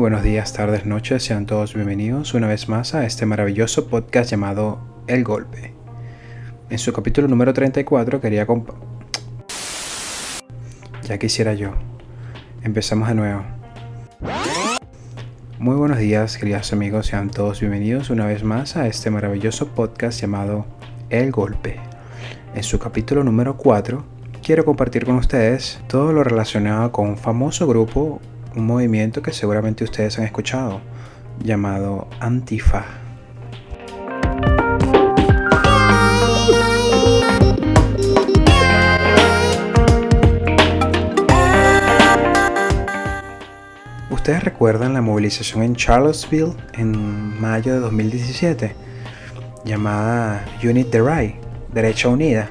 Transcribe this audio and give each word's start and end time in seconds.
buenos 0.00 0.22
días, 0.22 0.54
tardes, 0.54 0.86
noches, 0.86 1.22
sean 1.22 1.44
todos 1.44 1.74
bienvenidos 1.74 2.32
una 2.32 2.48
vez 2.48 2.70
más 2.70 2.94
a 2.94 3.04
este 3.04 3.26
maravilloso 3.26 3.86
podcast 3.86 4.30
llamado 4.30 4.80
El 5.06 5.24
Golpe. 5.24 5.74
En 6.70 6.78
su 6.78 6.94
capítulo 6.94 7.28
número 7.28 7.52
34 7.52 8.18
quería 8.18 8.46
comp... 8.46 8.70
Ya 11.02 11.18
quisiera 11.18 11.52
yo. 11.52 11.72
Empezamos 12.62 13.08
de 13.08 13.14
nuevo. 13.14 13.44
Muy 15.58 15.76
buenos 15.76 15.98
días, 15.98 16.38
queridos 16.38 16.72
amigos, 16.72 17.08
sean 17.08 17.28
todos 17.28 17.60
bienvenidos 17.60 18.08
una 18.08 18.24
vez 18.24 18.42
más 18.42 18.76
a 18.76 18.86
este 18.86 19.10
maravilloso 19.10 19.68
podcast 19.68 20.18
llamado 20.18 20.64
El 21.10 21.30
Golpe. 21.30 21.78
En 22.54 22.62
su 22.62 22.78
capítulo 22.78 23.22
número 23.22 23.58
4 23.58 24.02
quiero 24.42 24.64
compartir 24.64 25.04
con 25.04 25.16
ustedes 25.16 25.78
todo 25.88 26.14
lo 26.14 26.24
relacionado 26.24 26.90
con 26.90 27.06
un 27.06 27.16
famoso 27.18 27.66
grupo 27.66 28.22
un 28.54 28.66
movimiento 28.66 29.22
que 29.22 29.32
seguramente 29.32 29.84
ustedes 29.84 30.18
han 30.18 30.24
escuchado, 30.24 30.80
llamado 31.42 32.08
Antifa. 32.20 32.84
¿Ustedes 44.10 44.44
recuerdan 44.44 44.92
la 44.94 45.00
movilización 45.00 45.62
en 45.62 45.74
Charlottesville 45.74 46.54
en 46.74 47.40
mayo 47.40 47.72
de 47.72 47.80
2017? 47.80 48.74
Llamada 49.64 50.44
Unit 50.62 50.90
the 50.90 51.00
Right, 51.00 51.36
Derecha 51.72 52.08
Unida. 52.08 52.48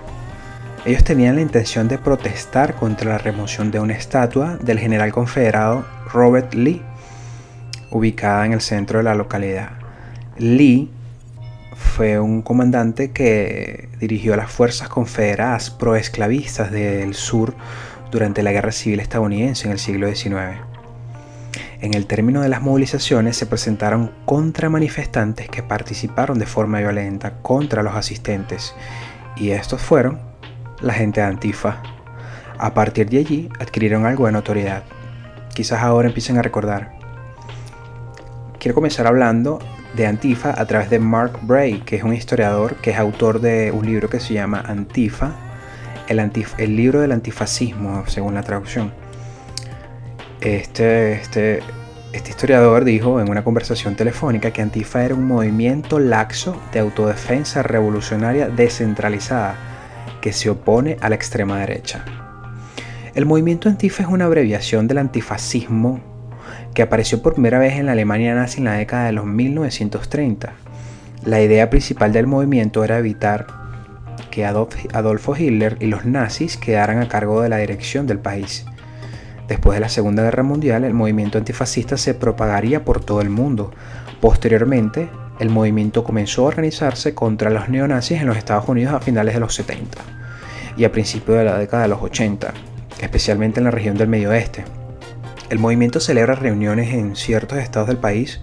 Ellos 0.86 1.04
tenían 1.04 1.36
la 1.36 1.42
intención 1.42 1.88
de 1.88 1.98
protestar 1.98 2.76
contra 2.76 3.12
la 3.12 3.18
remoción 3.18 3.70
de 3.70 3.80
una 3.80 3.94
estatua 3.94 4.58
del 4.58 4.80
general 4.80 5.12
confederado 5.12 5.86
Robert 6.12 6.54
Lee, 6.54 6.82
ubicada 7.92 8.46
en 8.46 8.54
el 8.54 8.62
centro 8.62 9.00
de 9.00 9.04
la 9.04 9.16
localidad. 9.16 9.72
Lee 10.38 10.90
fue 11.76 12.20
un 12.20 12.42
comandante 12.42 13.12
que 13.12 13.90
dirigió 14.00 14.36
las 14.36 14.52
fuerzas 14.52 14.90
confederadas 14.90 15.70
proesclavistas 15.70 16.72
del 16.72 17.14
sur 17.14 17.56
durante 18.12 18.44
la 18.44 18.52
Guerra 18.52 18.72
Civil 18.72 19.00
estadounidense 19.00 19.68
en 19.68 19.74
el 19.74 19.80
siglo 19.80 20.08
XIX. 20.08 20.58
En 21.82 21.94
el 21.94 22.08
término 22.08 22.42
de 22.42 22.50
las 22.50 22.62
movilizaciones 22.62 23.38
se 23.38 23.46
presentaron 23.46 24.12
contramanifestantes 24.26 25.50
que 25.50 25.64
participaron 25.64 26.38
de 26.38 26.46
forma 26.46 26.80
violenta 26.80 27.42
contra 27.42 27.84
los 27.84 27.96
asistentes 27.96 28.74
y 29.38 29.52
estos 29.52 29.82
fueron 29.82 30.20
la 30.82 30.94
gente 30.94 31.22
de 31.22 31.28
Antifa. 31.28 31.82
A 32.58 32.74
partir 32.74 33.10
de 33.10 33.20
allí 33.20 33.50
adquirieron 33.60 34.06
algo 34.06 34.26
de 34.26 34.34
notoriedad. 34.34 34.84
Quizás 35.60 35.84
ahora 35.84 36.08
empiecen 36.08 36.38
a 36.38 36.42
recordar. 36.42 36.94
Quiero 38.60 38.74
comenzar 38.74 39.08
hablando 39.08 39.60
de 39.94 40.08
Antifa 40.08 40.54
a 40.58 40.66
través 40.66 40.90
de 40.90 41.00
Mark 41.00 41.38
Bray, 41.42 41.82
que 41.82 41.98
es 41.98 42.04
un 42.04 42.14
historiador 42.14 42.76
que 42.76 42.92
es 42.92 42.98
autor 42.98 43.42
de 43.42 43.70
un 43.74 43.86
libro 43.86 44.10
que 44.10 44.22
se 44.22 44.34
llama 44.34 44.64
Antifa, 44.66 45.34
el, 46.08 46.78
libro 46.78 47.02
del 47.02 47.12
antifascismo, 47.12 48.06
según 48.08 48.36
la 48.36 48.44
traducción. 48.44 48.94
Este, 50.40 51.16
este, 51.16 51.60
este 52.14 52.30
historiador 52.30 52.86
dijo 52.86 53.20
en 53.20 53.30
una 53.30 53.44
conversación 53.44 53.98
telefónica 53.98 54.52
que 54.52 54.62
Antifa 54.62 55.04
era 55.04 55.14
un 55.14 55.28
movimiento 55.28 56.00
laxo 56.00 56.56
de 56.72 56.80
autodefensa 56.80 57.64
revolucionaria 57.64 58.48
descentralizada 58.48 59.56
que 60.22 60.32
se 60.32 60.50
opone 60.50 60.96
a 61.02 61.10
la 61.10 61.16
extrema 61.16 61.60
derecha. 61.60 62.29
El 63.16 63.26
movimiento 63.26 63.70
Antifa 63.70 64.04
es 64.04 64.10
una 64.10 64.26
abreviación 64.26 64.88
del 64.88 65.00
antifascismo 65.00 66.00
que 66.76 66.84
apareció 66.84 67.24
por 67.24 67.34
primera 67.34 67.58
vez 67.58 67.74
en 67.74 67.88
la 67.88 67.94
Alemania 67.94 68.36
nazi 68.36 68.60
en 68.60 68.66
la 68.66 68.74
década 68.74 69.08
de 69.08 69.14
los 69.14 69.26
1930. 69.26 70.54
La 71.26 71.42
idea 71.42 71.72
principal 71.72 72.14
del 72.14 72.28
movimiento 72.28 72.84
era 72.84 73.00
evitar 73.00 73.48
que 74.30 74.46
Adolfo 74.46 75.36
Hitler 75.36 75.78
y 75.80 75.88
los 75.88 76.06
nazis 76.06 76.56
quedaran 76.56 77.00
a 77.00 77.08
cargo 77.08 77.42
de 77.42 77.50
la 77.50 77.58
dirección 77.58 78.06
del 78.06 78.20
país. 78.20 78.66
Después 79.48 79.76
de 79.76 79.82
la 79.82 79.90
Segunda 79.90 80.22
Guerra 80.22 80.44
Mundial, 80.44 80.84
el 80.84 80.94
movimiento 80.94 81.40
antifascista 81.40 81.98
se 81.98 82.14
propagaría 82.14 82.86
por 82.86 83.04
todo 83.04 83.22
el 83.22 83.32
mundo. 83.32 83.72
Posteriormente, 84.22 85.10
el 85.40 85.50
movimiento 85.50 86.04
comenzó 86.04 86.44
a 86.44 86.50
organizarse 86.50 87.16
contra 87.16 87.50
los 87.50 87.70
neonazis 87.70 88.22
en 88.22 88.28
los 88.28 88.38
Estados 88.38 88.70
Unidos 88.70 88.94
a 88.94 89.00
finales 89.00 89.34
de 89.34 89.40
los 89.40 89.56
70 89.56 89.98
y 90.78 90.84
a 90.84 90.92
principios 90.92 91.40
de 91.40 91.46
la 91.46 91.58
década 91.58 91.84
de 91.84 91.90
los 91.90 92.02
80, 92.02 92.54
especialmente 93.06 93.60
en 93.60 93.66
la 93.66 93.72
región 93.72 93.98
del 93.98 94.08
Medio 94.08 94.30
Oeste. 94.30 94.66
El 95.50 95.60
movimiento 95.60 96.00
celebra 96.00 96.36
reuniones 96.36 96.94
en 96.94 97.16
ciertos 97.16 97.58
estados 97.58 97.88
del 97.88 97.98
país, 97.98 98.40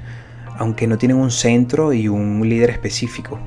aunque 0.59 0.87
no 0.87 0.99
tienen 0.99 1.19
un 1.19 1.31
centro 1.31 1.93
y 1.93 2.09
un 2.09 2.49
líder 2.49 2.71
específico. 2.71 3.39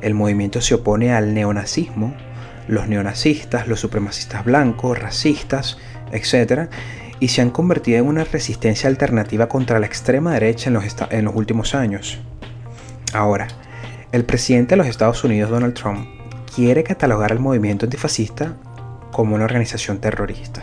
El 0.00 0.14
movimiento 0.14 0.60
se 0.60 0.74
opone 0.74 1.12
al 1.12 1.34
neonazismo, 1.34 2.14
los 2.68 2.86
neonazistas, 2.86 3.66
los 3.66 3.80
supremacistas 3.80 4.44
blancos, 4.44 4.98
racistas, 4.98 5.78
etc., 6.12 6.68
y 7.20 7.28
se 7.28 7.42
han 7.42 7.50
convertido 7.50 7.98
en 7.98 8.06
una 8.06 8.22
resistencia 8.22 8.88
alternativa 8.88 9.48
contra 9.48 9.80
la 9.80 9.86
extrema 9.86 10.34
derecha 10.34 10.68
en 10.68 10.74
los, 10.74 10.84
en 11.10 11.24
los 11.24 11.34
últimos 11.34 11.74
años. 11.74 12.20
Ahora, 13.12 13.48
el 14.12 14.24
presidente 14.24 14.74
de 14.74 14.76
los 14.76 14.86
Estados 14.86 15.24
Unidos, 15.24 15.50
Donald 15.50 15.74
Trump, 15.74 16.06
quiere 16.54 16.84
catalogar 16.84 17.32
al 17.32 17.40
movimiento 17.40 17.86
antifascista 17.86 18.54
como 19.12 19.34
una 19.34 19.44
organización 19.44 20.00
terrorista. 20.00 20.62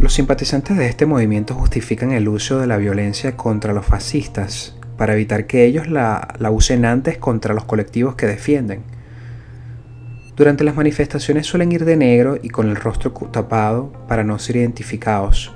Los 0.00 0.14
simpatizantes 0.14 0.76
de 0.76 0.86
este 0.86 1.06
movimiento 1.06 1.54
justifican 1.54 2.12
el 2.12 2.28
uso 2.28 2.58
de 2.58 2.66
la 2.66 2.76
violencia 2.76 3.36
contra 3.36 3.72
los 3.72 3.86
fascistas 3.86 4.76
para 4.96 5.14
evitar 5.14 5.46
que 5.46 5.64
ellos 5.64 5.88
la, 5.88 6.28
la 6.38 6.50
usen 6.50 6.84
antes 6.84 7.18
contra 7.18 7.54
los 7.54 7.64
colectivos 7.64 8.14
que 8.14 8.26
defienden. 8.26 8.82
Durante 10.36 10.64
las 10.64 10.74
manifestaciones 10.74 11.46
suelen 11.46 11.72
ir 11.72 11.84
de 11.84 11.96
negro 11.96 12.38
y 12.42 12.48
con 12.48 12.68
el 12.68 12.76
rostro 12.76 13.12
tapado 13.12 13.92
para 14.08 14.24
no 14.24 14.38
ser 14.38 14.56
identificados, 14.56 15.54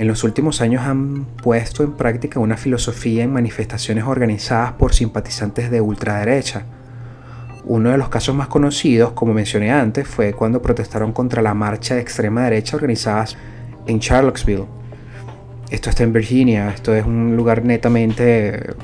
en 0.00 0.08
los 0.08 0.24
últimos 0.24 0.62
años 0.62 0.84
han 0.84 1.26
puesto 1.26 1.82
en 1.82 1.92
práctica 1.92 2.40
una 2.40 2.56
filosofía 2.56 3.22
en 3.22 3.34
manifestaciones 3.34 4.04
organizadas 4.04 4.72
por 4.72 4.94
simpatizantes 4.94 5.70
de 5.70 5.82
ultraderecha. 5.82 6.64
Uno 7.64 7.90
de 7.90 7.98
los 7.98 8.08
casos 8.08 8.34
más 8.34 8.48
conocidos, 8.48 9.12
como 9.12 9.34
mencioné 9.34 9.70
antes, 9.70 10.08
fue 10.08 10.32
cuando 10.32 10.62
protestaron 10.62 11.12
contra 11.12 11.42
la 11.42 11.54
marcha 11.54 11.94
de 11.94 12.00
extrema 12.00 12.44
derecha 12.44 12.76
organizada 12.76 13.26
en 13.86 14.00
Charlottesville. 14.00 14.64
Esto 15.70 15.90
está 15.90 16.02
en 16.02 16.12
Virginia, 16.12 16.70
esto 16.70 16.94
es 16.94 17.04
un 17.04 17.36
lugar 17.36 17.64
netamente 17.64 18.74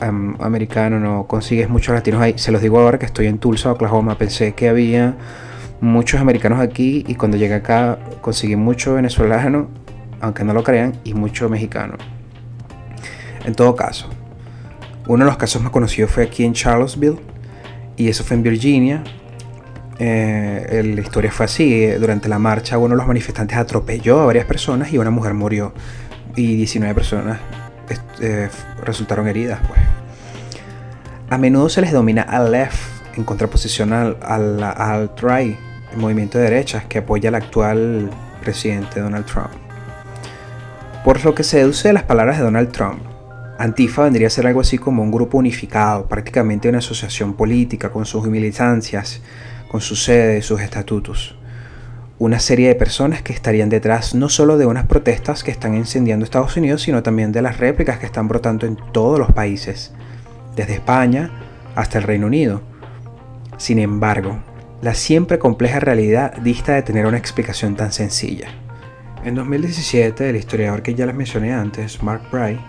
americano, 0.00 1.00
no 1.00 1.26
consigues 1.26 1.68
muchos 1.68 1.94
latinos 1.94 2.20
ahí. 2.20 2.34
Se 2.36 2.52
los 2.52 2.60
digo 2.60 2.78
ahora 2.80 2.98
que 2.98 3.06
estoy 3.06 3.26
en 3.26 3.38
Tulsa, 3.38 3.72
Oklahoma. 3.72 4.18
Pensé 4.18 4.54
que 4.54 4.68
había 4.68 5.16
muchos 5.80 6.20
americanos 6.20 6.60
aquí 6.60 7.04
y 7.06 7.14
cuando 7.14 7.36
llegué 7.36 7.54
acá 7.54 7.98
conseguí 8.20 8.56
mucho 8.56 8.94
venezolano, 8.94 9.68
aunque 10.20 10.44
no 10.44 10.52
lo 10.52 10.62
crean, 10.62 10.94
y 11.04 11.14
mucho 11.14 11.48
mexicano. 11.48 11.94
En 13.44 13.54
todo 13.54 13.74
caso, 13.74 14.10
uno 15.06 15.24
de 15.24 15.30
los 15.30 15.38
casos 15.38 15.62
más 15.62 15.70
conocidos 15.70 16.10
fue 16.10 16.24
aquí 16.24 16.44
en 16.44 16.52
Charlottesville 16.52 17.18
y 17.98 18.08
eso 18.08 18.24
fue 18.24 18.36
en 18.36 18.42
Virginia. 18.42 19.02
Eh, 19.98 20.92
la 20.94 21.00
historia 21.00 21.30
fue 21.30 21.44
así, 21.44 21.86
durante 21.98 22.28
la 22.28 22.38
marcha 22.38 22.78
uno 22.78 22.90
de 22.90 22.98
los 22.98 23.06
manifestantes 23.06 23.58
atropelló 23.58 24.20
a 24.20 24.26
varias 24.26 24.46
personas 24.46 24.92
y 24.92 24.98
una 24.98 25.10
mujer 25.10 25.34
murió 25.34 25.74
y 26.36 26.54
19 26.54 26.94
personas 26.94 27.40
eh, 28.20 28.48
resultaron 28.84 29.26
heridas. 29.26 29.58
Pues. 29.66 29.80
A 31.30 31.36
menudo 31.36 31.68
se 31.68 31.80
les 31.80 31.92
domina 31.92 32.22
al 32.22 32.52
left 32.52 32.78
en 33.16 33.24
contraposición 33.24 33.92
al, 33.92 34.16
al 34.22 35.10
el 35.90 35.96
movimiento 35.96 36.38
de 36.38 36.44
derechas 36.44 36.84
que 36.84 36.98
apoya 36.98 37.30
al 37.30 37.34
actual 37.34 38.08
presidente 38.40 39.00
Donald 39.00 39.26
Trump. 39.26 39.50
Por 41.04 41.24
lo 41.24 41.34
que 41.34 41.42
se 41.42 41.58
deduce 41.58 41.88
de 41.88 41.94
las 41.94 42.04
palabras 42.04 42.38
de 42.38 42.44
Donald 42.44 42.70
Trump, 42.70 43.02
Antifa 43.58 44.04
vendría 44.04 44.28
a 44.28 44.30
ser 44.30 44.46
algo 44.46 44.60
así 44.60 44.78
como 44.78 45.02
un 45.02 45.10
grupo 45.10 45.36
unificado, 45.36 46.06
prácticamente 46.06 46.68
una 46.68 46.78
asociación 46.78 47.34
política 47.34 47.90
con 47.90 48.06
sus 48.06 48.24
militancias, 48.28 49.20
con 49.68 49.80
su 49.80 49.96
sede 49.96 50.42
sus 50.42 50.60
estatutos. 50.60 51.36
Una 52.20 52.38
serie 52.38 52.68
de 52.68 52.76
personas 52.76 53.20
que 53.20 53.32
estarían 53.32 53.68
detrás 53.68 54.14
no 54.14 54.28
solo 54.28 54.58
de 54.58 54.66
unas 54.66 54.86
protestas 54.86 55.42
que 55.42 55.50
están 55.50 55.74
incendiando 55.74 56.24
Estados 56.24 56.56
Unidos, 56.56 56.82
sino 56.82 57.02
también 57.02 57.32
de 57.32 57.42
las 57.42 57.58
réplicas 57.58 57.98
que 57.98 58.06
están 58.06 58.28
brotando 58.28 58.64
en 58.64 58.76
todos 58.92 59.18
los 59.18 59.32
países, 59.32 59.92
desde 60.54 60.74
España 60.74 61.32
hasta 61.74 61.98
el 61.98 62.04
Reino 62.04 62.28
Unido. 62.28 62.62
Sin 63.56 63.80
embargo, 63.80 64.38
la 64.82 64.94
siempre 64.94 65.40
compleja 65.40 65.80
realidad 65.80 66.32
dista 66.42 66.74
de 66.74 66.82
tener 66.82 67.06
una 67.06 67.18
explicación 67.18 67.74
tan 67.74 67.90
sencilla. 67.90 68.46
En 69.24 69.34
2017, 69.34 70.30
el 70.30 70.36
historiador 70.36 70.82
que 70.82 70.94
ya 70.94 71.06
les 71.06 71.14
mencioné 71.16 71.52
antes, 71.52 72.04
Mark 72.04 72.22
Bray, 72.30 72.60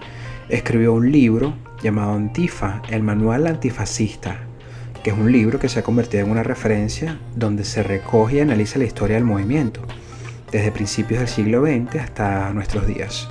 escribió 0.49 0.93
un 0.93 1.11
libro 1.11 1.53
llamado 1.81 2.13
Antifa, 2.13 2.81
el 2.89 3.03
manual 3.03 3.47
antifascista, 3.47 4.39
que 5.03 5.11
es 5.11 5.17
un 5.17 5.31
libro 5.31 5.59
que 5.59 5.69
se 5.69 5.79
ha 5.79 5.83
convertido 5.83 6.25
en 6.25 6.31
una 6.31 6.43
referencia 6.43 7.19
donde 7.35 7.63
se 7.63 7.83
recoge 7.83 8.37
y 8.37 8.39
analiza 8.41 8.79
la 8.79 8.85
historia 8.85 9.15
del 9.15 9.25
movimiento, 9.25 9.81
desde 10.51 10.71
principios 10.71 11.19
del 11.19 11.29
siglo 11.29 11.61
XX 11.65 12.01
hasta 12.01 12.51
nuestros 12.53 12.87
días. 12.87 13.29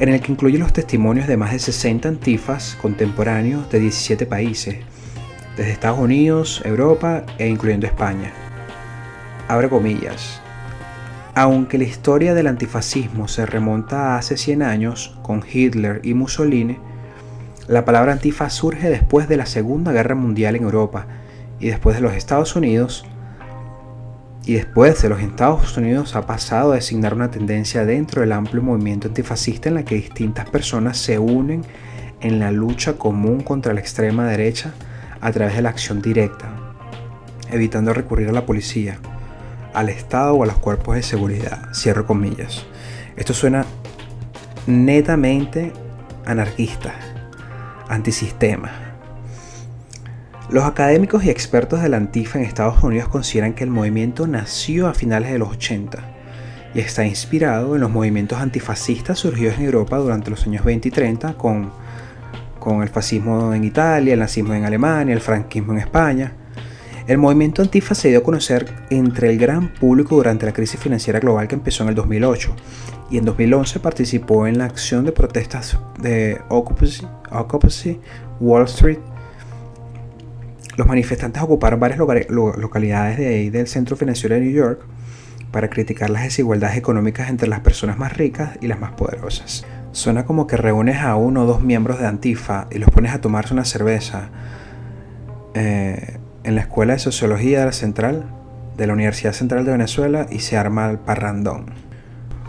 en 0.00 0.10
el 0.10 0.20
que 0.20 0.30
incluye 0.30 0.58
los 0.58 0.72
testimonios 0.72 1.26
de 1.26 1.36
más 1.36 1.50
de 1.50 1.58
60 1.58 2.08
antifas 2.08 2.78
contemporáneos 2.80 3.68
de 3.68 3.80
17 3.80 4.26
países, 4.26 4.76
desde 5.56 5.72
Estados 5.72 5.98
Unidos, 5.98 6.62
Europa 6.64 7.24
e 7.36 7.48
incluyendo 7.48 7.88
España. 7.88 8.30
Abre 9.48 9.68
comillas. 9.68 10.40
Aunque 11.38 11.78
la 11.78 11.84
historia 11.84 12.34
del 12.34 12.48
antifascismo 12.48 13.28
se 13.28 13.46
remonta 13.46 14.16
a 14.16 14.18
hace 14.18 14.36
100 14.36 14.60
años 14.60 15.16
con 15.22 15.44
Hitler 15.48 16.00
y 16.02 16.12
Mussolini, 16.12 16.78
la 17.68 17.84
palabra 17.84 18.10
antifa 18.10 18.50
surge 18.50 18.90
después 18.90 19.28
de 19.28 19.36
la 19.36 19.46
Segunda 19.46 19.92
Guerra 19.92 20.16
Mundial 20.16 20.56
en 20.56 20.64
Europa 20.64 21.06
y 21.60 21.68
después 21.68 21.94
de 21.94 22.02
los 22.02 22.14
Estados 22.14 22.56
Unidos. 22.56 23.06
Y 24.46 24.54
después 24.54 25.00
de 25.00 25.10
los 25.10 25.20
Estados 25.20 25.76
Unidos 25.76 26.16
ha 26.16 26.26
pasado 26.26 26.72
a 26.72 26.74
designar 26.74 27.14
una 27.14 27.30
tendencia 27.30 27.84
dentro 27.84 28.22
del 28.22 28.32
amplio 28.32 28.60
movimiento 28.60 29.06
antifascista 29.06 29.68
en 29.68 29.76
la 29.76 29.84
que 29.84 29.94
distintas 29.94 30.50
personas 30.50 30.98
se 30.98 31.20
unen 31.20 31.62
en 32.20 32.40
la 32.40 32.50
lucha 32.50 32.94
común 32.94 33.42
contra 33.42 33.74
la 33.74 33.80
extrema 33.80 34.26
derecha 34.26 34.72
a 35.20 35.30
través 35.30 35.54
de 35.54 35.62
la 35.62 35.68
acción 35.68 36.02
directa, 36.02 36.48
evitando 37.52 37.94
recurrir 37.94 38.28
a 38.28 38.32
la 38.32 38.44
policía, 38.44 38.98
al 39.74 39.88
Estado 39.88 40.34
o 40.34 40.42
a 40.42 40.46
los 40.46 40.58
cuerpos 40.58 40.96
de 40.96 41.02
seguridad. 41.02 41.68
Cierro 41.74 42.06
comillas. 42.06 42.66
Esto 43.16 43.34
suena 43.34 43.64
netamente 44.66 45.72
anarquista, 46.24 46.94
antisistema. 47.88 48.70
Los 50.50 50.64
académicos 50.64 51.24
y 51.24 51.30
expertos 51.30 51.82
de 51.82 51.88
la 51.90 51.98
Antifa 51.98 52.38
en 52.38 52.44
Estados 52.44 52.82
Unidos 52.82 53.08
consideran 53.08 53.52
que 53.52 53.64
el 53.64 53.70
movimiento 53.70 54.26
nació 54.26 54.88
a 54.88 54.94
finales 54.94 55.30
de 55.30 55.38
los 55.38 55.50
80 55.50 55.98
y 56.74 56.80
está 56.80 57.04
inspirado 57.04 57.74
en 57.74 57.80
los 57.80 57.90
movimientos 57.90 58.38
antifascistas 58.38 59.18
surgidos 59.18 59.58
en 59.58 59.64
Europa 59.64 59.96
durante 59.98 60.30
los 60.30 60.46
años 60.46 60.64
20 60.64 60.88
y 60.88 60.90
30 60.90 61.34
con, 61.34 61.70
con 62.58 62.82
el 62.82 62.88
fascismo 62.88 63.52
en 63.52 63.64
Italia, 63.64 64.14
el 64.14 64.20
nazismo 64.20 64.54
en 64.54 64.64
Alemania, 64.64 65.14
el 65.14 65.20
franquismo 65.20 65.72
en 65.72 65.80
España. 65.80 66.32
El 67.08 67.16
movimiento 67.16 67.62
antifa 67.62 67.94
se 67.94 68.08
dio 68.08 68.18
a 68.18 68.22
conocer 68.22 68.70
entre 68.90 69.30
el 69.30 69.38
gran 69.38 69.72
público 69.72 70.16
durante 70.16 70.44
la 70.44 70.52
crisis 70.52 70.78
financiera 70.78 71.20
global 71.20 71.48
que 71.48 71.54
empezó 71.54 71.82
en 71.82 71.88
el 71.88 71.94
2008 71.94 72.54
y 73.10 73.16
en 73.16 73.24
2011 73.24 73.80
participó 73.80 74.46
en 74.46 74.58
la 74.58 74.66
acción 74.66 75.06
de 75.06 75.12
protestas 75.12 75.78
de 75.98 76.38
Occupy, 76.50 77.98
Wall 78.40 78.64
Street. 78.64 78.98
Los 80.76 80.86
manifestantes 80.86 81.42
ocuparon 81.42 81.80
varias 81.80 81.98
localidades 81.98 83.52
del 83.52 83.66
centro 83.68 83.96
financiero 83.96 84.34
de 84.34 84.42
New 84.42 84.52
York 84.52 84.82
para 85.50 85.70
criticar 85.70 86.10
las 86.10 86.24
desigualdades 86.24 86.76
económicas 86.76 87.30
entre 87.30 87.48
las 87.48 87.60
personas 87.60 87.96
más 87.96 88.18
ricas 88.18 88.58
y 88.60 88.66
las 88.66 88.78
más 88.78 88.92
poderosas. 88.92 89.64
Suena 89.92 90.26
como 90.26 90.46
que 90.46 90.58
reúnes 90.58 90.98
a 90.98 91.16
uno 91.16 91.44
o 91.44 91.46
dos 91.46 91.62
miembros 91.62 92.00
de 92.00 92.06
Antifa 92.06 92.66
y 92.70 92.76
los 92.76 92.90
pones 92.90 93.14
a 93.14 93.22
tomarse 93.22 93.54
una 93.54 93.64
cerveza. 93.64 94.28
Eh, 95.54 96.17
en 96.48 96.54
la 96.54 96.62
Escuela 96.62 96.94
de 96.94 96.98
Sociología 96.98 97.60
de 97.60 97.66
la 97.66 97.72
Central, 97.72 98.24
de 98.74 98.86
la 98.86 98.94
Universidad 98.94 99.34
Central 99.34 99.66
de 99.66 99.72
Venezuela 99.72 100.26
y 100.30 100.38
se 100.38 100.56
arma 100.56 100.90
el 100.90 100.98
parrandón. 100.98 101.66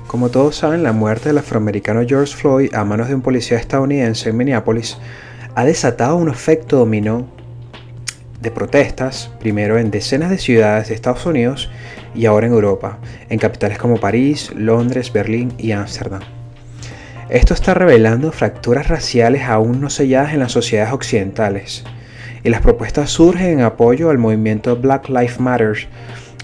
Como 0.07 0.30
todos 0.30 0.56
saben, 0.56 0.84
la 0.84 0.94
muerte 0.94 1.28
del 1.28 1.40
afroamericano 1.40 2.07
George 2.07 2.34
Floyd 2.34 2.74
a 2.74 2.86
manos 2.86 3.10
de 3.10 3.16
un 3.16 3.22
policía 3.22 3.57
estadounidense 3.57 4.30
en 4.30 4.38
Minneapolis 4.38 4.98
ha 5.54 5.66
desatado 5.66 6.16
un 6.16 6.30
efecto 6.30 6.78
dominó 6.78 7.28
de 8.40 8.51
protestas, 8.51 9.31
primero 9.38 9.78
en 9.78 9.92
decenas 9.92 10.30
de 10.30 10.38
ciudades 10.38 10.88
de 10.88 10.96
Estados 10.96 11.25
Unidos 11.25 11.69
y 12.16 12.25
ahora 12.25 12.48
en 12.48 12.54
Europa, 12.54 13.00
en 13.28 13.38
capitales 13.38 13.80
como 13.80 14.00
París, 14.00 14.50
Londres, 14.56 15.12
Berlín 15.12 15.54
y 15.57 15.74
Ámsterdam. 15.74 16.22
Esto 17.28 17.54
está 17.54 17.74
revelando 17.74 18.31
fracturas 18.31 18.88
raciales 18.88 19.44
aún 19.44 19.81
no 19.81 19.90
selladas 19.90 20.31
en 20.31 20.40
las 20.40 20.54
sociedades 20.54 20.94
occidentales 20.94 21.84
y 22.44 22.50
las 22.50 22.62
propuestas 22.62 23.09
surgen 23.09 23.59
en 23.59 23.62
apoyo 23.62 24.09
al 24.09 24.18
movimiento 24.18 24.75
Black 24.75 25.09
Lives 25.09 25.39
Matter, 25.39 25.88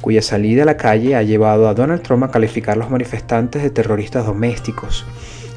cuya 0.02 0.22
salida 0.22 0.64
a 0.64 0.66
la 0.66 0.78
calle 0.78 1.16
ha 1.16 1.24
llevado 1.24 1.68
a 1.68 1.74
Donald 1.74 2.02
Trump 2.02 2.24
a 2.24 2.32
calificar 2.32 2.76
a 2.76 2.80
los 2.80 2.90
manifestantes 2.90 3.64
de 3.64 3.70
terroristas 3.70 4.26
domésticos 4.26 5.06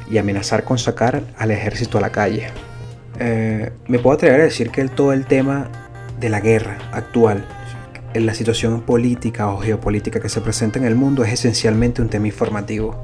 y 0.09 0.17
amenazar 0.17 0.63
con 0.63 0.77
sacar 0.77 1.21
al 1.37 1.51
ejército 1.51 1.97
a 1.97 2.01
la 2.01 2.11
calle. 2.11 2.47
Eh, 3.19 3.71
me 3.87 3.99
puedo 3.99 4.15
atrever 4.15 4.41
a 4.41 4.45
decir 4.45 4.71
que 4.71 4.87
todo 4.87 5.13
el 5.13 5.25
tema 5.25 5.69
de 6.19 6.29
la 6.29 6.39
guerra 6.39 6.77
actual, 6.91 7.45
en 8.13 8.25
la 8.25 8.33
situación 8.33 8.81
política 8.81 9.49
o 9.49 9.59
geopolítica 9.59 10.19
que 10.19 10.29
se 10.29 10.41
presenta 10.41 10.79
en 10.79 10.85
el 10.85 10.95
mundo, 10.95 11.23
es 11.23 11.33
esencialmente 11.33 12.01
un 12.01 12.09
tema 12.09 12.27
informativo. 12.27 13.01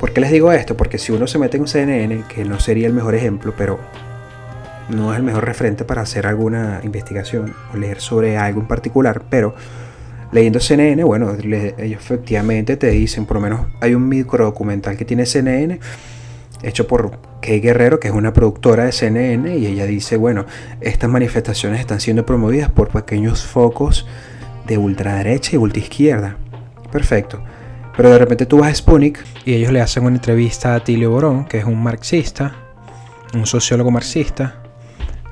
¿Por 0.00 0.12
qué 0.12 0.20
les 0.20 0.32
digo 0.32 0.52
esto? 0.52 0.76
Porque 0.76 0.98
si 0.98 1.12
uno 1.12 1.26
se 1.26 1.38
mete 1.38 1.56
en 1.56 1.62
un 1.62 1.68
CNN, 1.68 2.24
que 2.28 2.44
no 2.44 2.58
sería 2.58 2.86
el 2.86 2.92
mejor 2.92 3.14
ejemplo, 3.14 3.54
pero 3.56 3.78
no 4.88 5.12
es 5.12 5.18
el 5.18 5.24
mejor 5.24 5.44
referente 5.44 5.84
para 5.84 6.02
hacer 6.02 6.26
alguna 6.26 6.80
investigación 6.82 7.54
o 7.72 7.76
leer 7.76 8.00
sobre 8.00 8.36
algo 8.36 8.60
en 8.60 8.66
particular, 8.66 9.22
pero 9.28 9.54
leyendo 10.32 10.60
CNN, 10.60 11.02
bueno, 11.04 11.32
ellos 11.32 12.02
efectivamente 12.02 12.76
te 12.76 12.90
dicen, 12.90 13.24
por 13.24 13.36
lo 13.36 13.40
menos 13.40 13.66
hay 13.80 13.94
un 13.94 14.08
micro 14.08 14.44
documental 14.44 14.96
que 14.96 15.04
tiene 15.04 15.26
CNN, 15.26 15.78
hecho 16.62 16.86
por 16.86 17.18
Kay 17.40 17.60
Guerrero, 17.60 18.00
que 18.00 18.08
es 18.08 18.14
una 18.14 18.32
productora 18.32 18.84
de 18.84 18.92
CNN, 18.92 19.56
y 19.56 19.66
ella 19.66 19.86
dice, 19.86 20.16
bueno, 20.16 20.46
estas 20.80 21.08
manifestaciones 21.08 21.80
están 21.80 22.00
siendo 22.00 22.26
promovidas 22.26 22.70
por 22.70 22.88
pequeños 22.88 23.44
focos 23.44 24.06
de 24.66 24.78
ultraderecha 24.78 25.54
y 25.54 25.58
ultraizquierda. 25.58 26.36
Perfecto. 26.90 27.42
Pero 27.96 28.10
de 28.10 28.18
repente 28.18 28.46
tú 28.46 28.58
vas 28.58 28.72
a 28.72 28.74
Sputnik 28.74 29.24
y 29.44 29.54
ellos 29.54 29.72
le 29.72 29.80
hacen 29.80 30.04
una 30.04 30.16
entrevista 30.16 30.74
a 30.74 30.82
Tilio 30.82 31.10
Borón, 31.10 31.44
que 31.44 31.58
es 31.58 31.64
un 31.64 31.80
marxista, 31.80 32.56
un 33.34 33.46
sociólogo 33.46 33.90
marxista, 33.90 34.63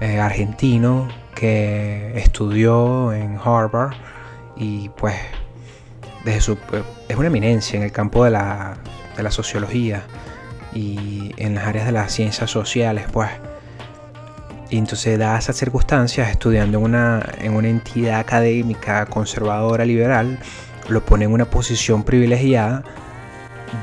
eh, 0.02 0.18
argentino 0.18 1.06
que 1.32 2.18
estudió 2.18 3.12
en 3.12 3.38
Harvard 3.38 3.92
y 4.56 4.88
pues 4.88 5.14
desde 6.24 6.40
su, 6.40 6.58
es 7.08 7.16
una 7.16 7.28
eminencia 7.28 7.76
en 7.76 7.84
el 7.84 7.92
campo 7.92 8.24
de 8.24 8.32
la, 8.32 8.78
de 9.16 9.22
la 9.22 9.30
sociología 9.30 10.02
y 10.74 11.32
en 11.36 11.54
las 11.54 11.68
áreas 11.68 11.86
de 11.86 11.92
las 11.92 12.10
ciencias 12.12 12.50
sociales 12.50 13.06
pues. 13.12 13.30
Y 14.70 14.78
entonces 14.78 15.16
da 15.20 15.38
esas 15.38 15.54
circunstancias 15.54 16.28
estudiando 16.30 16.78
en 16.78 16.84
una, 16.84 17.24
en 17.38 17.54
una 17.54 17.68
entidad 17.68 18.18
académica 18.18 19.06
conservadora 19.06 19.84
liberal 19.84 20.40
lo 20.88 21.04
pone 21.04 21.26
en 21.26 21.32
una 21.32 21.44
posición 21.44 22.02
privilegiada 22.02 22.82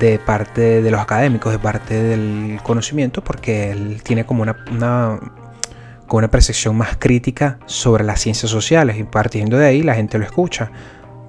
de 0.02 0.20
parte 0.20 0.82
de 0.82 0.92
los 0.92 1.00
académicos, 1.00 1.54
de 1.54 1.60
parte 1.60 2.04
del 2.04 2.60
conocimiento, 2.62 3.24
porque 3.24 3.72
él 3.72 4.02
tiene 4.04 4.26
como 4.26 4.44
una 4.44 5.20
con 6.10 6.18
una 6.18 6.32
percepción 6.32 6.76
más 6.76 6.98
crítica 6.98 7.60
sobre 7.68 8.04
las 8.04 8.20
ciencias 8.20 8.52
sociales 8.52 8.98
y 8.98 9.04
partiendo 9.04 9.58
de 9.58 9.68
ahí 9.68 9.84
la 9.84 9.94
gente 9.94 10.18
lo 10.18 10.26
escucha. 10.26 10.72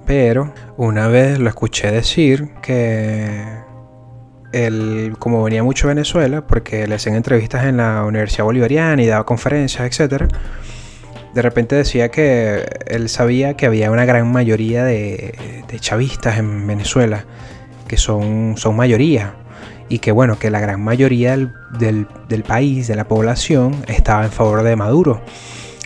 Pero 0.05 0.53
una 0.75 1.07
vez 1.07 1.39
lo 1.39 1.47
escuché 1.47 1.91
decir 1.91 2.49
que 2.61 3.45
él, 4.51 5.15
como 5.19 5.43
venía 5.43 5.63
mucho 5.63 5.87
a 5.87 5.89
Venezuela, 5.89 6.45
porque 6.47 6.87
le 6.87 6.95
hacían 6.95 7.15
entrevistas 7.15 7.65
en 7.65 7.77
la 7.77 8.03
Universidad 8.03 8.43
Bolivariana 8.43 9.01
y 9.01 9.05
daba 9.05 9.25
conferencias, 9.25 9.85
etc., 9.85 10.25
de 11.33 11.41
repente 11.41 11.75
decía 11.75 12.09
que 12.09 12.65
él 12.87 13.07
sabía 13.07 13.55
que 13.55 13.67
había 13.67 13.89
una 13.89 14.03
gran 14.03 14.29
mayoría 14.29 14.83
de, 14.83 15.63
de 15.65 15.79
chavistas 15.79 16.39
en 16.39 16.67
Venezuela, 16.67 17.23
que 17.87 17.95
son, 17.95 18.55
son 18.57 18.75
mayoría, 18.75 19.35
y 19.89 19.99
que 19.99 20.11
bueno, 20.11 20.39
que 20.39 20.49
la 20.49 20.59
gran 20.59 20.81
mayoría 20.81 21.37
del, 21.77 22.07
país, 22.47 22.87
de 22.87 22.95
la 22.95 23.07
población, 23.07 23.75
estaba 23.87 24.23
en 24.23 24.31
favor 24.31 24.63
de 24.63 24.75
Maduro. 24.75 25.21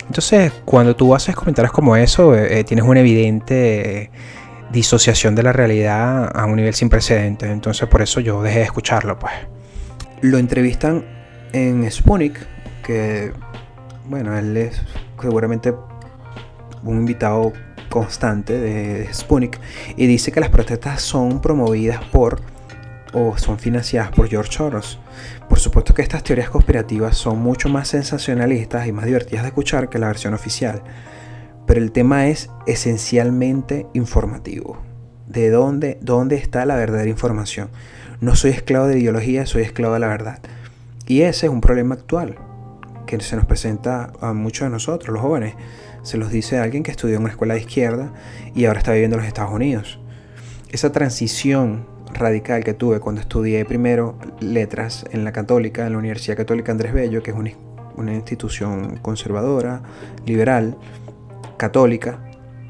Entonces, 0.06 0.52
cuando 0.64 0.94
tú 0.94 1.14
haces 1.14 1.34
comentarios 1.34 1.72
como 1.72 1.96
eso, 1.96 2.34
eh, 2.36 2.60
eh, 2.60 2.64
tienes 2.64 2.84
una 2.84 3.00
evidente 3.00 4.10
disociación 4.70 5.34
de 5.34 5.42
la 5.42 5.52
realidad 5.52 6.30
a 6.32 6.46
un 6.46 6.56
nivel 6.56 6.74
sin 6.74 6.88
precedentes. 6.88 7.50
Entonces, 7.50 7.88
por 7.88 8.02
eso 8.02 8.20
yo 8.20 8.42
dejé 8.42 8.60
de 8.60 8.64
escucharlo, 8.64 9.18
pues. 9.18 9.32
Lo 10.20 10.38
entrevistan 10.38 11.04
en 11.52 11.90
Sputnik, 11.90 12.38
que, 12.84 13.32
bueno, 14.08 14.38
él 14.38 14.56
es 14.56 14.80
seguramente 15.20 15.74
un 16.84 16.98
invitado 16.98 17.52
constante 17.88 18.58
de 18.58 19.12
Sputnik, 19.12 19.58
y 19.96 20.06
dice 20.06 20.30
que 20.30 20.38
las 20.38 20.50
protestas 20.50 21.02
son 21.02 21.40
promovidas 21.40 22.04
por 22.04 22.40
o 23.18 23.38
son 23.38 23.58
financiadas 23.58 24.10
por 24.10 24.28
George 24.28 24.52
Soros. 24.52 24.98
Por 25.48 25.58
supuesto 25.58 25.94
que 25.94 26.02
estas 26.02 26.22
teorías 26.22 26.50
conspirativas 26.50 27.16
son 27.16 27.38
mucho 27.38 27.70
más 27.70 27.88
sensacionalistas 27.88 28.86
y 28.86 28.92
más 28.92 29.06
divertidas 29.06 29.42
de 29.42 29.48
escuchar 29.48 29.88
que 29.88 29.98
la 29.98 30.08
versión 30.08 30.34
oficial, 30.34 30.82
pero 31.66 31.80
el 31.80 31.92
tema 31.92 32.26
es 32.28 32.50
esencialmente 32.66 33.86
informativo. 33.94 34.76
¿De 35.26 35.48
dónde, 35.48 35.98
dónde 36.02 36.36
está 36.36 36.66
la 36.66 36.76
verdadera 36.76 37.08
información? 37.08 37.70
No 38.20 38.36
soy 38.36 38.50
esclavo 38.50 38.86
de 38.86 38.98
ideología, 38.98 39.46
soy 39.46 39.62
esclavo 39.62 39.94
de 39.94 40.00
la 40.00 40.08
verdad. 40.08 40.40
Y 41.06 41.22
ese 41.22 41.46
es 41.46 41.52
un 41.52 41.62
problema 41.62 41.94
actual 41.94 42.36
que 43.06 43.18
se 43.20 43.36
nos 43.36 43.46
presenta 43.46 44.12
a 44.20 44.34
muchos 44.34 44.66
de 44.66 44.70
nosotros, 44.70 45.14
los 45.14 45.22
jóvenes. 45.22 45.54
Se 46.02 46.18
los 46.18 46.30
dice 46.30 46.58
alguien 46.58 46.82
que 46.82 46.90
estudió 46.90 47.16
en 47.16 47.22
una 47.22 47.30
escuela 47.30 47.54
de 47.54 47.60
izquierda 47.60 48.12
y 48.54 48.66
ahora 48.66 48.80
está 48.80 48.92
viviendo 48.92 49.16
en 49.16 49.22
los 49.22 49.28
Estados 49.28 49.52
Unidos. 49.52 49.98
Esa 50.70 50.92
transición 50.92 51.95
radical 52.14 52.64
que 52.64 52.74
tuve 52.74 53.00
cuando 53.00 53.20
estudié 53.20 53.64
primero 53.64 54.18
letras 54.40 55.04
en 55.10 55.24
la 55.24 55.32
católica, 55.32 55.86
en 55.86 55.92
la 55.92 55.98
Universidad 55.98 56.36
Católica 56.36 56.72
Andrés 56.72 56.92
Bello, 56.92 57.22
que 57.22 57.30
es 57.30 57.36
una, 57.36 57.50
una 57.96 58.14
institución 58.14 58.98
conservadora, 59.02 59.82
liberal, 60.24 60.76
católica, 61.56 62.20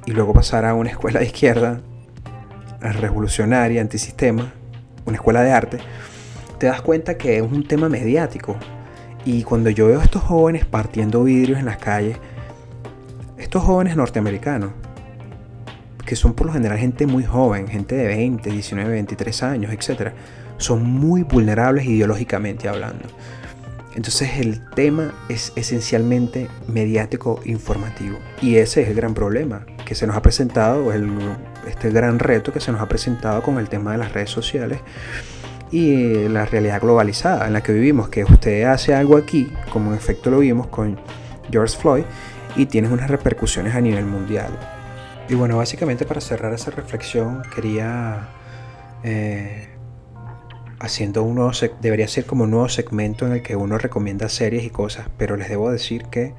y 0.07 0.13
luego 0.13 0.33
pasar 0.33 0.65
a 0.65 0.75
una 0.75 0.91
escuela 0.91 1.21
de 1.21 1.27
izquierda, 1.27 1.81
revolucionaria, 2.81 3.81
antisistema, 3.81 4.53
una 5.05 5.17
escuela 5.17 5.43
de 5.43 5.53
arte, 5.53 5.79
te 6.59 6.67
das 6.67 6.81
cuenta 6.81 7.17
que 7.19 7.37
es 7.37 7.43
un 7.43 7.67
tema 7.67 7.89
mediático. 7.89 8.57
Y 9.25 9.43
cuando 9.43 9.71
yo 9.71 9.89
veo 9.89 10.01
a 10.01 10.05
estos 10.05 10.23
jóvenes 10.23 10.65
partiendo 10.65 11.25
vidrios 11.25 11.59
en 11.59 11.67
las 11.67 11.79
calles, 11.79 12.17
estos 13.37 13.65
jóvenes 13.65 13.97
norteamericanos, 13.97 14.71
que 16.07 16.17
son 16.17 16.35
por 16.35 16.47
lo 16.47 16.53
general 16.53 16.79
gente 16.79 17.07
muy 17.07 17.25
joven, 17.25 17.69
gente 17.69 17.97
de 17.97 18.07
20, 18.07 18.51
19, 18.51 18.91
23 18.91 19.43
años, 19.43 19.73
etc., 19.73 20.13
son 20.57 20.85
muy 20.85 21.23
vulnerables 21.23 21.85
ideológicamente 21.85 22.69
hablando. 22.69 23.05
Entonces 23.95 24.39
el 24.39 24.63
tema 24.75 25.15
es 25.29 25.53
esencialmente 25.57 26.49
mediático 26.69 27.41
informativo. 27.45 28.19
Y 28.43 28.57
ese 28.57 28.83
es 28.83 28.89
el 28.89 28.95
gran 28.95 29.15
problema 29.15 29.65
que 29.87 29.95
se 29.95 30.07
nos 30.07 30.17
ha 30.17 30.23
presentado, 30.23 30.93
el, 30.93 31.11
este 31.67 31.91
gran 31.91 32.19
reto 32.19 32.53
que 32.53 32.61
se 32.61 32.73
nos 32.73 32.81
ha 32.81 32.89
presentado 32.89 33.43
con 33.43 33.59
el 33.59 33.69
tema 33.69 33.93
de 33.93 33.99
las 33.99 34.13
redes 34.13 34.31
sociales 34.31 34.81
y 35.71 36.29
la 36.29 36.45
realidad 36.45 36.81
globalizada 36.81 37.47
en 37.47 37.55
la 37.55 37.63
que 37.63 37.73
vivimos, 37.73 38.11
que 38.11 38.25
usted 38.25 38.65
hace 38.65 38.95
algo 38.95 39.17
aquí, 39.17 39.51
como 39.71 39.91
en 39.91 39.97
efecto 39.97 40.31
lo 40.31 40.41
vimos 40.41 40.67
con 40.69 40.99
George 41.51 41.77
Floyd, 41.77 42.05
y 42.55 42.67
tienes 42.67 42.91
unas 42.91 43.11
repercusiones 43.11 43.75
a 43.75 43.81
nivel 43.81 44.05
mundial. 44.05 44.76
Y 45.29 45.35
bueno, 45.35 45.57
básicamente 45.57 46.05
para 46.07 46.21
cerrar 46.21 46.53
esa 46.53 46.71
reflexión 46.71 47.43
quería... 47.55 48.29
Eh, 49.03 49.69
haciendo 50.79 51.23
un 51.23 51.37
nuevo 51.37 51.53
debería 51.81 52.07
ser 52.07 52.27
como 52.27 52.45
un 52.45 52.51
nuevo 52.51 52.69
segmento 52.69 53.27
en 53.27 53.33
el 53.33 53.43
que 53.43 53.57
uno 53.57 53.79
recomienda 53.79 54.29
series 54.29 54.65
y 54.65 54.71
cosas, 54.71 55.09
pero 55.17 55.37
les 55.37 55.49
debo 55.49 55.71
decir 55.71 56.05
que 56.07 56.35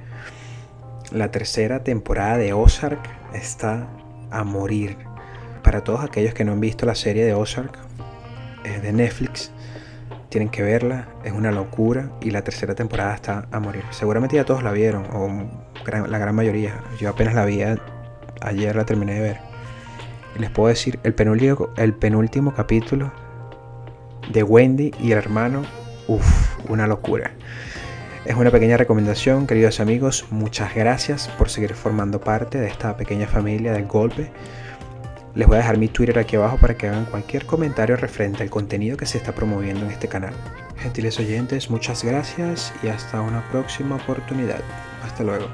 la 1.12 1.32
tercera 1.32 1.84
temporada 1.84 2.38
de 2.38 2.54
Ozark 2.54 3.00
está 3.34 3.88
a 4.32 4.44
morir. 4.44 4.98
Para 5.64 5.84
todos 5.84 6.04
aquellos 6.04 6.34
que 6.34 6.46
no 6.46 6.54
han 6.54 6.60
visto 6.60 6.86
la 6.86 6.96
serie 6.96 7.26
de 7.26 7.34
Ozark 7.34 7.78
eh, 8.64 8.80
de 8.80 8.94
Netflix, 8.94 9.52
tienen 10.30 10.50
que 10.50 10.62
verla, 10.62 11.08
es 11.24 11.32
una 11.32 11.52
locura 11.52 12.12
y 12.22 12.32
la 12.32 12.44
tercera 12.44 12.76
temporada 12.76 13.16
está 13.16 13.48
a 13.52 13.60
morir. 13.60 13.84
Seguramente 13.92 14.36
ya 14.36 14.46
todos 14.46 14.64
la 14.64 14.72
vieron, 14.72 15.06
o 15.14 15.30
la 15.86 16.18
gran 16.18 16.36
mayoría. 16.36 16.82
Yo 17.00 17.10
apenas 17.10 17.34
la 17.34 17.46
vi 17.46 17.62
ayer, 18.42 18.76
la 18.76 18.86
terminé 18.86 19.16
de 19.16 19.22
ver. 19.22 19.38
Les 20.40 20.50
puedo 20.50 20.70
decir, 20.70 21.00
el 21.04 21.14
penúltimo, 21.14 21.70
el 21.78 21.94
penúltimo 21.94 22.54
capítulo 22.54 23.12
de 24.32 24.44
Wendy 24.44 24.92
y 25.00 25.12
el 25.12 25.18
hermano, 25.18 25.64
uff, 26.08 26.70
una 26.70 26.88
locura. 26.88 27.32
Es 28.26 28.36
una 28.36 28.52
pequeña 28.52 28.76
recomendación, 28.76 29.48
queridos 29.48 29.80
amigos. 29.80 30.26
Muchas 30.32 30.76
gracias 30.76 31.30
por 31.38 31.50
seguir 31.50 31.74
formando 31.74 32.20
parte 32.20 32.60
de 32.60 32.68
esta 32.68 32.98
pequeña 32.98 33.26
familia 33.26 33.72
del 33.72 33.86
golpe. 33.86 34.32
Les 35.34 35.48
voy 35.48 35.56
a 35.56 35.60
dejar 35.60 35.78
mi 35.78 35.88
Twitter 35.88 36.20
aquí 36.20 36.36
abajo 36.36 36.58
para 36.58 36.76
que 36.76 36.88
hagan 36.88 37.06
cualquier 37.06 37.46
comentario 37.46 37.96
referente 37.96 38.44
al 38.44 38.50
contenido 38.50 38.98
que 38.98 39.06
se 39.06 39.18
está 39.18 39.34
promoviendo 39.34 39.86
en 39.86 39.92
este 39.92 40.08
canal. 40.08 40.34
Gentiles 40.78 41.20
oyentes, 41.20 41.70
muchas 41.70 42.04
gracias 42.04 42.74
y 42.84 42.88
hasta 42.88 43.22
una 43.22 43.48
próxima 43.50 43.96
oportunidad. 43.96 44.62
Hasta 45.04 45.24
luego. 45.24 45.48